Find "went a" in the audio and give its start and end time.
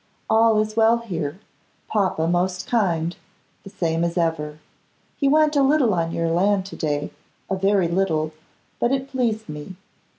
5.27-5.61